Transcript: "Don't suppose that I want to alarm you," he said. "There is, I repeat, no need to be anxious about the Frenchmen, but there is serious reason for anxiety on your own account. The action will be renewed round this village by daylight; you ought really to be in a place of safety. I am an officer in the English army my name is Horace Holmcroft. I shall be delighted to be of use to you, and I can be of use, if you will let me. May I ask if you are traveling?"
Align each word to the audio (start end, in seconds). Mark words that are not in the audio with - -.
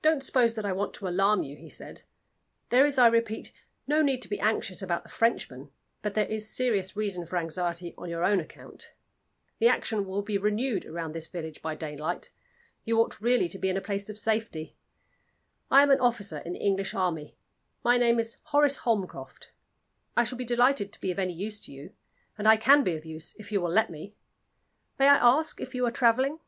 "Don't 0.00 0.22
suppose 0.22 0.54
that 0.54 0.64
I 0.64 0.72
want 0.72 0.94
to 0.94 1.06
alarm 1.06 1.42
you," 1.42 1.54
he 1.54 1.68
said. 1.68 2.04
"There 2.70 2.86
is, 2.86 2.96
I 2.96 3.06
repeat, 3.06 3.52
no 3.86 4.00
need 4.00 4.22
to 4.22 4.30
be 4.30 4.40
anxious 4.40 4.80
about 4.80 5.02
the 5.02 5.10
Frenchmen, 5.10 5.70
but 6.00 6.14
there 6.14 6.24
is 6.24 6.48
serious 6.48 6.96
reason 6.96 7.26
for 7.26 7.36
anxiety 7.36 7.92
on 7.98 8.08
your 8.08 8.24
own 8.24 8.40
account. 8.40 8.94
The 9.58 9.68
action 9.68 10.06
will 10.06 10.22
be 10.22 10.38
renewed 10.38 10.86
round 10.86 11.14
this 11.14 11.26
village 11.26 11.60
by 11.60 11.74
daylight; 11.74 12.32
you 12.86 12.98
ought 12.98 13.20
really 13.20 13.46
to 13.48 13.58
be 13.58 13.68
in 13.68 13.76
a 13.76 13.82
place 13.82 14.08
of 14.08 14.18
safety. 14.18 14.74
I 15.70 15.82
am 15.82 15.90
an 15.90 16.00
officer 16.00 16.38
in 16.38 16.54
the 16.54 16.64
English 16.64 16.94
army 16.94 17.36
my 17.84 17.98
name 17.98 18.18
is 18.18 18.38
Horace 18.44 18.78
Holmcroft. 18.86 19.50
I 20.16 20.24
shall 20.24 20.38
be 20.38 20.46
delighted 20.46 20.94
to 20.94 21.00
be 21.02 21.10
of 21.12 21.18
use 21.28 21.60
to 21.60 21.72
you, 21.74 21.92
and 22.38 22.48
I 22.48 22.56
can 22.56 22.82
be 22.82 22.96
of 22.96 23.04
use, 23.04 23.34
if 23.38 23.52
you 23.52 23.60
will 23.60 23.70
let 23.70 23.90
me. 23.90 24.14
May 24.98 25.08
I 25.08 25.16
ask 25.16 25.60
if 25.60 25.74
you 25.74 25.84
are 25.84 25.90
traveling?" 25.90 26.40